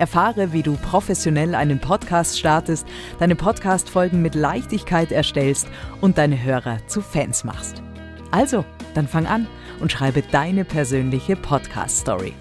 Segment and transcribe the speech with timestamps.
[0.00, 2.86] Erfahre, wie du professionell einen Podcast startest,
[3.18, 5.68] deine Podcast-Folgen mit Leichtigkeit erstellst
[6.00, 7.82] und deine Hörer zu Fans machst.
[8.30, 9.46] Also, dann fang an
[9.80, 12.34] und schreibe deine persönliche Podcast-Story.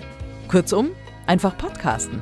[0.48, 0.92] Kurzum,
[1.28, 2.22] einfach podcasten.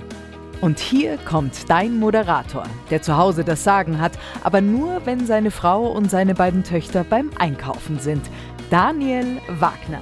[0.60, 5.52] Und hier kommt dein Moderator, der zu Hause das Sagen hat, aber nur, wenn seine
[5.52, 8.24] Frau und seine beiden Töchter beim Einkaufen sind.
[8.72, 10.02] Daniel Wagner.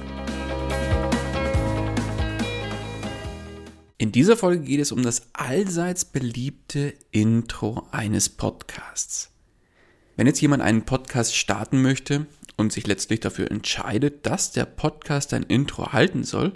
[3.98, 9.30] In dieser Folge geht es um das allseits beliebte Intro eines Podcasts.
[10.16, 12.26] Wenn jetzt jemand einen Podcast starten möchte
[12.58, 16.52] und sich letztlich dafür entscheidet, dass der Podcast ein Intro halten soll,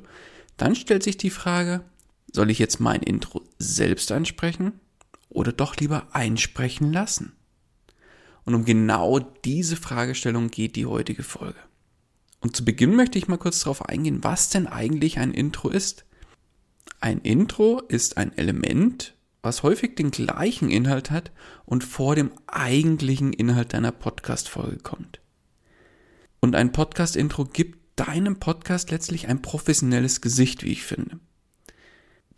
[0.59, 1.83] dann stellt sich die Frage,
[2.31, 4.79] soll ich jetzt mein Intro selbst einsprechen
[5.31, 7.33] oder doch lieber einsprechen lassen?
[8.45, 11.59] Und um genau diese Fragestellung geht die heutige Folge.
[12.41, 16.05] Und zu Beginn möchte ich mal kurz darauf eingehen, was denn eigentlich ein Intro ist.
[17.03, 21.33] Ein Intro ist ein Element, was häufig den gleichen Inhalt hat
[21.65, 25.23] und vor dem eigentlichen Inhalt deiner Podcast-Folge kommt.
[26.41, 31.19] Und ein Podcast-Intro gibt deinem Podcast letztlich ein professionelles Gesicht, wie ich finde.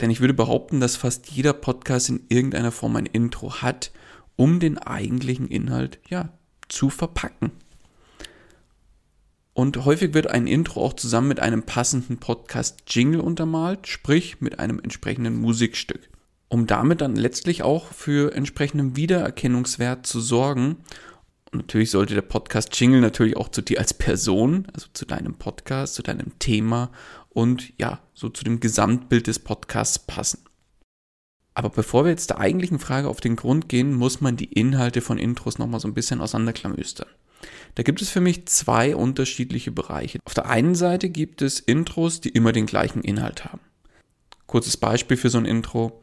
[0.00, 3.90] Denn ich würde behaupten, dass fast jeder Podcast in irgendeiner Form ein Intro hat,
[4.36, 6.28] um den eigentlichen Inhalt ja
[6.68, 7.50] zu verpacken.
[9.54, 14.80] Und häufig wird ein Intro auch zusammen mit einem passenden Podcast-Jingle untermalt, sprich mit einem
[14.80, 16.08] entsprechenden Musikstück.
[16.48, 20.76] Um damit dann letztlich auch für entsprechenden Wiedererkennungswert zu sorgen.
[21.50, 25.94] Und natürlich sollte der Podcast-Jingle natürlich auch zu dir als Person, also zu deinem Podcast,
[25.94, 26.90] zu deinem Thema
[27.28, 30.44] und ja, so zu dem Gesamtbild des Podcasts passen.
[31.54, 35.02] Aber bevor wir jetzt der eigentlichen Frage auf den Grund gehen, muss man die Inhalte
[35.02, 37.08] von Intros nochmal so ein bisschen auseinanderklamüstern.
[37.74, 40.18] Da gibt es für mich zwei unterschiedliche Bereiche.
[40.26, 43.60] Auf der einen Seite gibt es Intros, die immer den gleichen Inhalt haben.
[44.46, 46.02] Kurzes Beispiel für so ein Intro.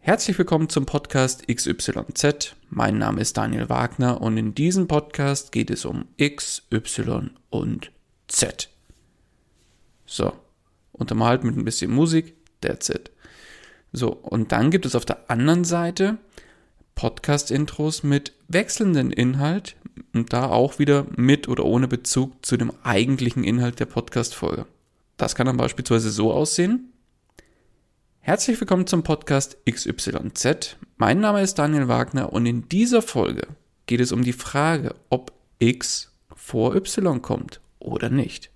[0.00, 2.56] Herzlich willkommen zum Podcast XYZ.
[2.68, 7.92] Mein Name ist Daniel Wagner und in diesem Podcast geht es um X, Y und
[8.26, 8.68] Z.
[10.04, 10.32] So,
[10.90, 13.12] untermalt mit ein bisschen Musik, that's it.
[13.92, 16.18] So, und dann gibt es auf der anderen Seite
[16.98, 19.76] Podcast-Intros mit wechselndem Inhalt
[20.14, 24.66] und da auch wieder mit oder ohne Bezug zu dem eigentlichen Inhalt der Podcast-Folge.
[25.16, 26.92] Das kann dann beispielsweise so aussehen.
[28.18, 30.76] Herzlich willkommen zum Podcast XYZ.
[30.96, 33.46] Mein Name ist Daniel Wagner und in dieser Folge
[33.86, 38.50] geht es um die Frage, ob X vor Y kommt oder nicht.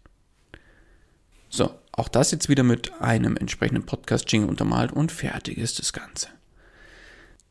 [1.48, 6.26] So, auch das jetzt wieder mit einem entsprechenden Podcast-Jingle untermalt und fertig ist das Ganze.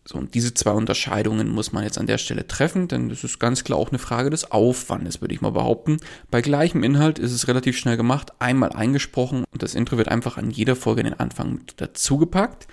[0.04, 3.40] So, und diese zwei Unterscheidungen muss man jetzt an der Stelle treffen, denn das ist
[3.40, 5.98] ganz klar auch eine Frage des Aufwandes, würde ich mal behaupten.
[6.32, 10.38] Bei gleichem Inhalt ist es relativ schnell gemacht, einmal eingesprochen und das Intro wird einfach
[10.38, 12.68] an jeder Folge in den Anfang mit dazugepackt,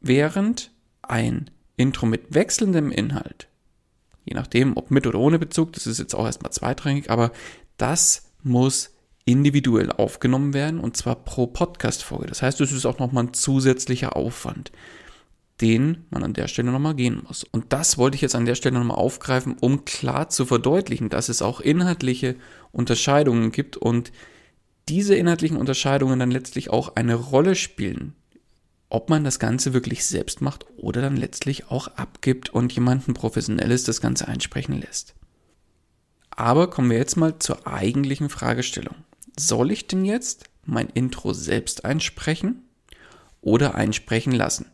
[0.00, 0.72] während
[1.02, 3.46] ein Intro mit wechselndem Inhalt,
[4.24, 7.30] je nachdem, ob mit oder ohne Bezug, das ist jetzt auch erstmal zweitrangig, aber
[7.76, 8.92] das muss
[9.24, 12.26] individuell aufgenommen werden und zwar pro Podcast-Folge.
[12.26, 14.72] Das heißt, es ist auch nochmal ein zusätzlicher Aufwand
[15.60, 17.44] den man an der Stelle nochmal gehen muss.
[17.44, 21.28] Und das wollte ich jetzt an der Stelle nochmal aufgreifen, um klar zu verdeutlichen, dass
[21.28, 22.36] es auch inhaltliche
[22.72, 24.12] Unterscheidungen gibt und
[24.88, 28.14] diese inhaltlichen Unterscheidungen dann letztlich auch eine Rolle spielen,
[28.88, 33.84] ob man das Ganze wirklich selbst macht oder dann letztlich auch abgibt und jemanden Professionelles
[33.84, 35.14] das Ganze einsprechen lässt.
[36.30, 38.94] Aber kommen wir jetzt mal zur eigentlichen Fragestellung.
[39.38, 42.62] soll ich denn jetzt mein Intro selbst einsprechen
[43.40, 44.66] oder einsprechen lassen?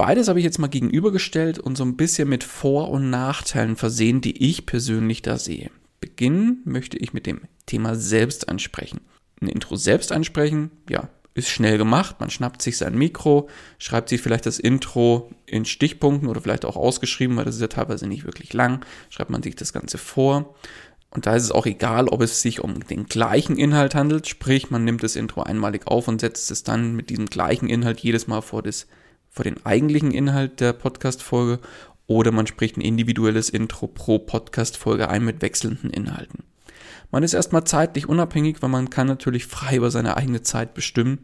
[0.00, 4.22] Beides habe ich jetzt mal gegenübergestellt und so ein bisschen mit Vor- und Nachteilen versehen,
[4.22, 5.70] die ich persönlich da sehe.
[6.00, 9.02] Beginnen möchte ich mit dem Thema selbst ansprechen.
[9.42, 12.16] Ein Intro selbst ansprechen, ja, ist schnell gemacht.
[12.18, 16.76] Man schnappt sich sein Mikro, schreibt sich vielleicht das Intro in Stichpunkten oder vielleicht auch
[16.76, 18.82] ausgeschrieben, weil das ist ja teilweise nicht wirklich lang.
[19.10, 20.54] Schreibt man sich das Ganze vor.
[21.10, 24.70] Und da ist es auch egal, ob es sich um den gleichen Inhalt handelt, sprich,
[24.70, 28.28] man nimmt das Intro einmalig auf und setzt es dann mit diesem gleichen Inhalt jedes
[28.28, 28.86] Mal vor, das,
[29.30, 31.60] vor den eigentlichen Inhalt der Podcast-Folge
[32.06, 36.44] oder man spricht ein individuelles Intro pro Podcast-Folge ein mit wechselnden Inhalten.
[37.12, 41.20] Man ist erstmal zeitlich unabhängig, weil man kann natürlich frei über seine eigene Zeit bestimmen.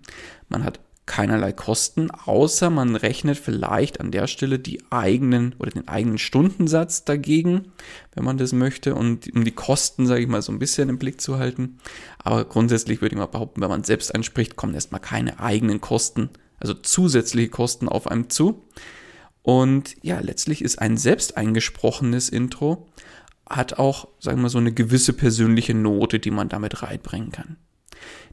[0.48, 5.86] Man hat keinerlei Kosten, außer man rechnet vielleicht an der Stelle die eigenen oder den
[5.86, 7.72] eigenen Stundensatz dagegen,
[8.14, 10.98] wenn man das möchte, und um die Kosten, sage ich mal, so ein bisschen im
[10.98, 11.78] Blick zu halten.
[12.18, 16.30] Aber grundsätzlich würde ich mal behaupten, wenn man selbst anspricht, kommen erstmal keine eigenen Kosten,
[16.60, 18.62] also zusätzliche Kosten auf einem zu.
[19.42, 22.88] Und ja, letztlich ist ein selbst eingesprochenes Intro
[23.48, 27.56] hat auch, sagen wir so, eine gewisse persönliche Note, die man damit reinbringen kann.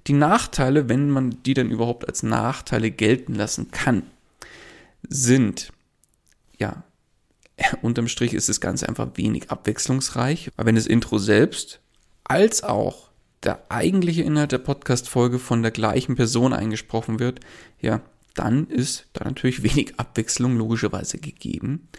[0.08, 4.04] Die Nachteile, wenn man die dann überhaupt als Nachteile gelten lassen kann,
[5.08, 5.72] sind,
[6.58, 6.84] ja,
[7.81, 11.80] unterm Strich ist das Ganze einfach wenig abwechslungsreich, weil wenn das Intro selbst
[12.24, 13.10] als auch
[13.44, 17.42] der eigentliche Inhalt der Podcast-Folge von der gleichen Person eingesprochen wird,
[17.81, 18.02] ja,
[18.34, 21.90] dann ist da natürlich wenig Abwechslung logischerweise gegeben.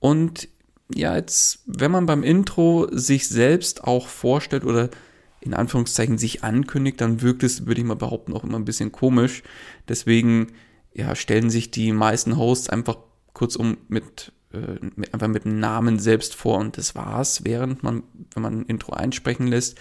[0.00, 0.48] Und
[0.94, 4.90] ja, jetzt, wenn man beim Intro sich selbst auch vorstellt oder
[5.40, 8.92] in Anführungszeichen sich ankündigt, dann wirkt es, würde ich mal behaupten, auch immer ein bisschen
[8.92, 9.42] komisch.
[9.88, 10.48] Deswegen,
[10.92, 12.98] ja, stellen sich die meisten Hosts einfach
[13.32, 17.44] kurzum mit, äh, mit, einfach mit dem Namen selbst vor und das war's.
[17.44, 18.04] Während man,
[18.34, 19.78] wenn man ein Intro einsprechen lässt,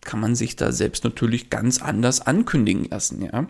[0.00, 3.46] kann man sich da selbst natürlich ganz anders ankündigen lassen, ja.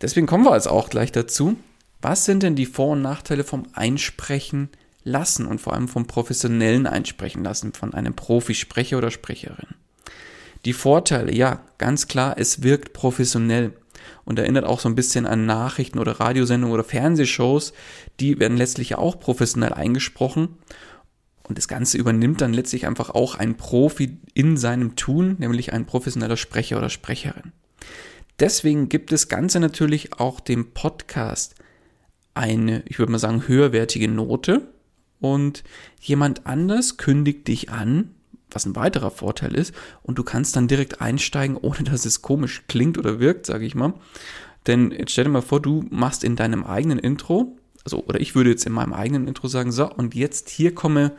[0.00, 1.56] Deswegen kommen wir jetzt auch gleich dazu.
[2.02, 4.68] Was sind denn die Vor- und Nachteile vom Einsprechen
[5.06, 9.68] lassen und vor allem vom professionellen Einsprechen lassen, von einem Profisprecher oder Sprecherin.
[10.64, 13.72] Die Vorteile, ja, ganz klar, es wirkt professionell
[14.24, 17.72] und erinnert auch so ein bisschen an Nachrichten oder Radiosendungen oder Fernsehshows,
[18.18, 20.58] die werden letztlich auch professionell eingesprochen
[21.44, 25.86] und das Ganze übernimmt dann letztlich einfach auch ein Profi in seinem Tun, nämlich ein
[25.86, 27.52] professioneller Sprecher oder Sprecherin.
[28.38, 31.54] Deswegen gibt das Ganze natürlich auch dem Podcast
[32.34, 34.68] eine, ich würde mal sagen, höherwertige Note,
[35.20, 35.64] und
[36.00, 38.14] jemand anders kündigt dich an,
[38.50, 42.64] was ein weiterer Vorteil ist, und du kannst dann direkt einsteigen, ohne dass es komisch
[42.68, 43.94] klingt oder wirkt, sage ich mal.
[44.66, 48.34] Denn jetzt stell dir mal vor, du machst in deinem eigenen Intro, also oder ich
[48.34, 51.12] würde jetzt in meinem eigenen Intro sagen, so, und jetzt hier komme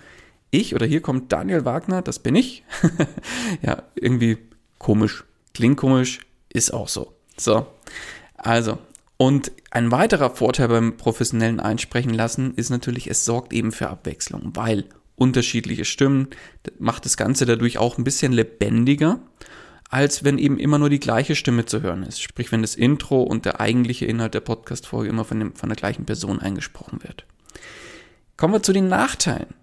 [0.51, 2.63] ich oder hier kommt Daniel Wagner, das bin ich.
[3.61, 4.37] ja, irgendwie
[4.77, 5.23] komisch,
[5.53, 7.13] klingt komisch, ist auch so.
[7.37, 7.67] So,
[8.35, 8.79] also
[9.17, 14.51] und ein weiterer Vorteil beim professionellen Einsprechen lassen ist natürlich, es sorgt eben für Abwechslung,
[14.53, 14.85] weil
[15.15, 16.27] unterschiedliche Stimmen
[16.77, 19.19] macht das Ganze dadurch auch ein bisschen lebendiger,
[19.89, 22.21] als wenn eben immer nur die gleiche Stimme zu hören ist.
[22.21, 25.75] Sprich, wenn das Intro und der eigentliche Inhalt der Podcast-Folge immer von, dem, von der
[25.77, 27.25] gleichen Person eingesprochen wird.
[28.35, 29.55] Kommen wir zu den Nachteilen.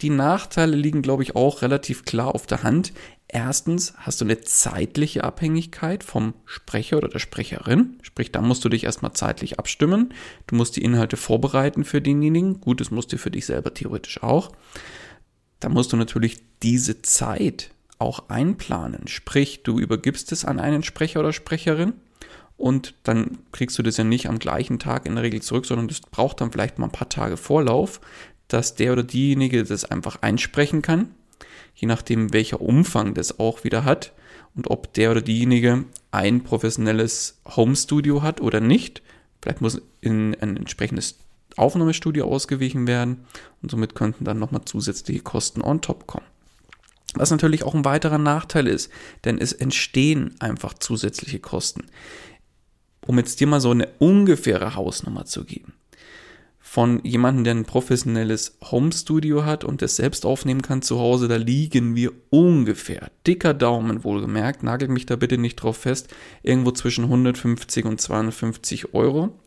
[0.00, 2.92] Die Nachteile liegen, glaube ich, auch relativ klar auf der Hand.
[3.28, 7.98] Erstens hast du eine zeitliche Abhängigkeit vom Sprecher oder der Sprecherin.
[8.02, 10.12] Sprich, da musst du dich erstmal zeitlich abstimmen.
[10.46, 12.60] Du musst die Inhalte vorbereiten für denjenigen.
[12.60, 14.52] Gut, das musst du für dich selber theoretisch auch.
[15.60, 19.06] Da musst du natürlich diese Zeit auch einplanen.
[19.08, 21.94] Sprich, du übergibst es an einen Sprecher oder Sprecherin
[22.56, 25.88] und dann kriegst du das ja nicht am gleichen Tag in der Regel zurück, sondern
[25.88, 28.00] das braucht dann vielleicht mal ein paar Tage Vorlauf,
[28.48, 31.14] dass der oder diejenige das einfach einsprechen kann
[31.74, 34.12] je nachdem welcher Umfang das auch wieder hat
[34.54, 39.02] und ob der oder diejenige ein professionelles Home-Studio hat oder nicht.
[39.42, 41.18] Vielleicht muss in ein entsprechendes
[41.56, 43.26] Aufnahmestudio ausgewichen werden
[43.62, 46.26] und somit könnten dann nochmal zusätzliche Kosten on top kommen.
[47.14, 48.90] Was natürlich auch ein weiterer Nachteil ist,
[49.24, 51.84] denn es entstehen einfach zusätzliche Kosten.
[53.06, 55.74] Um jetzt dir mal so eine ungefähre Hausnummer zu geben
[56.74, 61.36] von jemandem, der ein professionelles Home-Studio hat und das selbst aufnehmen kann zu Hause, da
[61.36, 66.12] liegen wir ungefähr, dicker Daumen wohlgemerkt, nagelt mich da bitte nicht drauf fest,
[66.42, 69.38] irgendwo zwischen 150 und 250 Euro.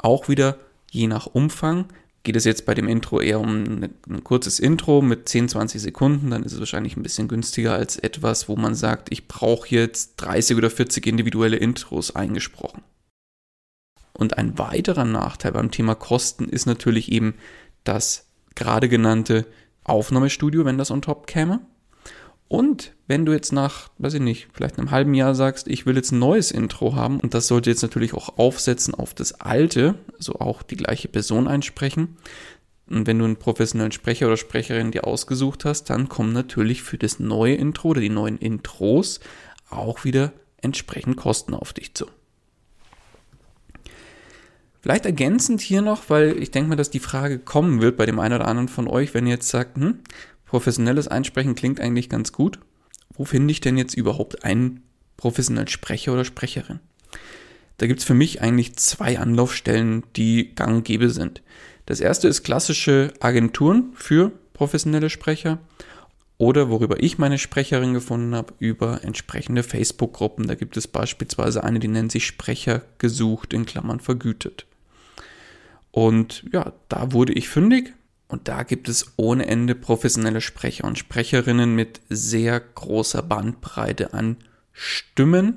[0.00, 0.58] Auch wieder
[0.90, 1.86] je nach Umfang.
[2.24, 6.28] Geht es jetzt bei dem Intro eher um ein kurzes Intro mit 10, 20 Sekunden,
[6.28, 10.16] dann ist es wahrscheinlich ein bisschen günstiger als etwas, wo man sagt, ich brauche jetzt
[10.16, 12.82] 30 oder 40 individuelle Intros eingesprochen.
[14.20, 17.34] Und ein weiterer Nachteil beim Thema Kosten ist natürlich eben
[17.84, 19.46] das gerade genannte
[19.82, 21.60] Aufnahmestudio, wenn das on top käme.
[22.46, 25.96] Und wenn du jetzt nach, weiß ich nicht, vielleicht einem halben Jahr sagst, ich will
[25.96, 29.94] jetzt ein neues Intro haben und das sollte jetzt natürlich auch aufsetzen auf das alte,
[30.18, 32.18] also auch die gleiche Person einsprechen.
[32.90, 36.98] Und wenn du einen professionellen Sprecher oder Sprecherin dir ausgesucht hast, dann kommen natürlich für
[36.98, 39.20] das neue Intro oder die neuen Intros
[39.70, 42.06] auch wieder entsprechend Kosten auf dich zu.
[44.82, 48.18] Vielleicht ergänzend hier noch, weil ich denke mal, dass die Frage kommen wird bei dem
[48.18, 49.98] einen oder anderen von euch, wenn ihr jetzt sagt, hm,
[50.46, 52.58] professionelles Einsprechen klingt eigentlich ganz gut.
[53.12, 54.82] Wo finde ich denn jetzt überhaupt einen
[55.16, 56.80] professionellen Sprecher oder Sprecherin?
[57.76, 61.42] Da gibt es für mich eigentlich zwei Anlaufstellen, die gang und gäbe sind.
[61.86, 65.58] Das erste ist klassische Agenturen für professionelle Sprecher
[66.38, 70.46] oder worüber ich meine Sprecherin gefunden habe, über entsprechende Facebook-Gruppen.
[70.46, 74.66] Da gibt es beispielsweise eine, die nennt sich Sprecher gesucht, in Klammern vergütet.
[75.90, 77.94] Und ja, da wurde ich fündig.
[78.28, 84.36] Und da gibt es ohne Ende professionelle Sprecher und Sprecherinnen mit sehr großer Bandbreite an
[84.72, 85.56] Stimmen.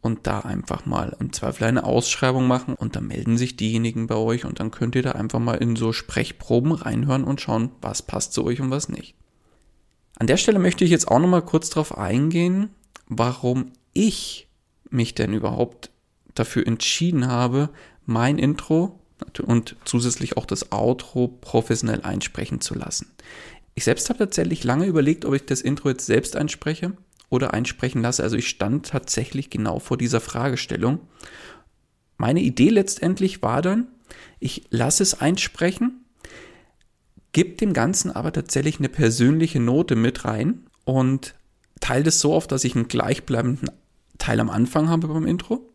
[0.00, 2.74] Und da einfach mal im Zweifel eine Ausschreibung machen.
[2.74, 4.44] Und dann melden sich diejenigen bei euch.
[4.44, 8.32] Und dann könnt ihr da einfach mal in so Sprechproben reinhören und schauen, was passt
[8.32, 9.16] zu euch und was nicht.
[10.18, 12.70] An der Stelle möchte ich jetzt auch noch mal kurz darauf eingehen,
[13.08, 14.48] warum ich
[14.90, 15.90] mich denn überhaupt
[16.34, 17.70] dafür entschieden habe,
[18.04, 19.00] mein Intro
[19.42, 23.10] und zusätzlich auch das Outro professionell einsprechen zu lassen.
[23.74, 26.92] Ich selbst habe tatsächlich lange überlegt, ob ich das Intro jetzt selbst einspreche
[27.28, 28.22] oder einsprechen lasse.
[28.22, 31.00] Also ich stand tatsächlich genau vor dieser Fragestellung.
[32.16, 33.88] Meine Idee letztendlich war dann,
[34.40, 36.04] ich lasse es einsprechen,
[37.32, 41.34] gebe dem Ganzen aber tatsächlich eine persönliche Note mit rein und
[41.80, 43.70] teile das so auf, dass ich einen gleichbleibenden
[44.16, 45.70] Teil am Anfang habe beim Intro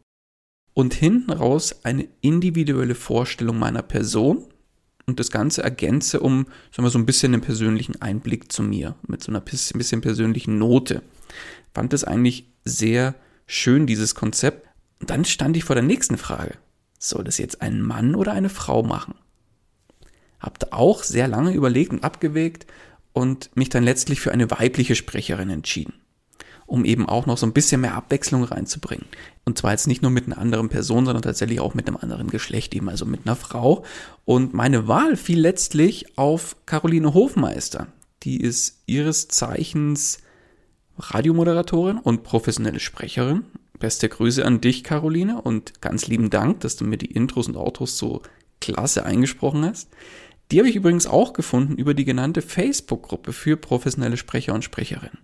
[0.73, 4.45] und hinten raus eine individuelle Vorstellung meiner Person
[5.05, 8.95] und das Ganze ergänze um sagen wir, so ein bisschen einen persönlichen Einblick zu mir,
[9.07, 11.01] mit so einer bisschen persönlichen Note.
[11.73, 14.67] Fand das eigentlich sehr schön, dieses Konzept.
[14.99, 16.55] Und dann stand ich vor der nächsten Frage.
[16.99, 19.15] Soll das jetzt ein Mann oder eine Frau machen?
[20.39, 22.67] Habt auch sehr lange überlegt und abgewägt
[23.11, 25.93] und mich dann letztlich für eine weibliche Sprecherin entschieden
[26.71, 29.05] um eben auch noch so ein bisschen mehr Abwechslung reinzubringen.
[29.43, 32.29] Und zwar jetzt nicht nur mit einer anderen Person, sondern tatsächlich auch mit einem anderen
[32.29, 33.83] Geschlecht, eben also mit einer Frau.
[34.23, 37.87] Und meine Wahl fiel letztlich auf Caroline Hofmeister.
[38.23, 40.19] Die ist ihres Zeichens
[40.97, 43.43] Radiomoderatorin und professionelle Sprecherin.
[43.77, 47.57] Beste Grüße an dich, Caroline, und ganz lieben Dank, dass du mir die Intros und
[47.57, 48.21] Outros so
[48.61, 49.89] klasse eingesprochen hast.
[50.51, 55.17] Die habe ich übrigens auch gefunden über die genannte Facebook-Gruppe für professionelle Sprecher und Sprecherinnen.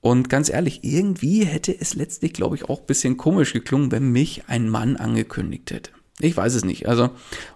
[0.00, 4.10] Und ganz ehrlich, irgendwie hätte es letztlich, glaube ich, auch ein bisschen komisch geklungen, wenn
[4.10, 5.90] mich ein Mann angekündigt hätte.
[6.20, 6.88] Ich weiß es nicht.
[6.88, 7.10] Also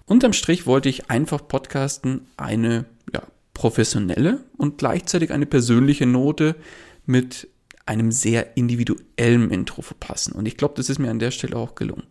[0.06, 3.22] unterm Strich wollte ich einfach podcasten eine ja,
[3.54, 6.56] professionelle und gleichzeitig eine persönliche Note
[7.06, 7.48] mit
[7.86, 10.32] einem sehr individuellen Intro verpassen.
[10.32, 12.04] Und ich glaube, das ist mir an der Stelle auch gelungen.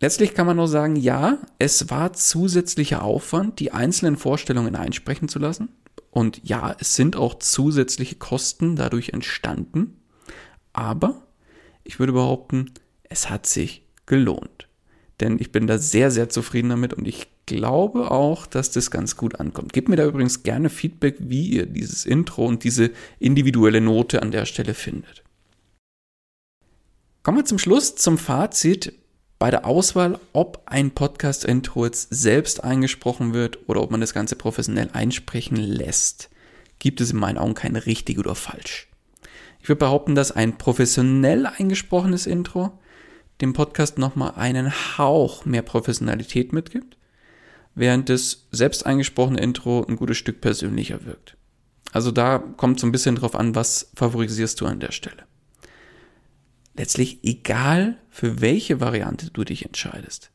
[0.00, 5.38] Letztlich kann man nur sagen, ja, es war zusätzlicher Aufwand, die einzelnen Vorstellungen einsprechen zu
[5.38, 5.68] lassen.
[6.12, 9.96] Und ja, es sind auch zusätzliche Kosten dadurch entstanden,
[10.74, 11.26] aber
[11.84, 12.70] ich würde behaupten,
[13.02, 14.68] es hat sich gelohnt.
[15.20, 19.16] Denn ich bin da sehr, sehr zufrieden damit und ich glaube auch, dass das ganz
[19.16, 19.72] gut ankommt.
[19.72, 24.32] Gebt mir da übrigens gerne Feedback, wie ihr dieses Intro und diese individuelle Note an
[24.32, 25.24] der Stelle findet.
[27.22, 28.92] Kommen wir zum Schluss zum Fazit
[29.42, 34.36] bei der Auswahl, ob ein Podcast-Intro jetzt selbst eingesprochen wird oder ob man das Ganze
[34.36, 36.30] professionell einsprechen lässt,
[36.78, 38.86] gibt es in meinen Augen kein richtig oder falsch.
[39.60, 42.78] Ich würde behaupten, dass ein professionell eingesprochenes Intro
[43.40, 46.96] dem Podcast nochmal einen Hauch mehr Professionalität mitgibt,
[47.74, 51.36] während das selbst eingesprochene Intro ein gutes Stück persönlicher wirkt.
[51.90, 55.24] Also da kommt so ein bisschen drauf an, was favorisierst du an der Stelle
[56.74, 60.30] letztlich egal, für welche Variante du dich entscheidest.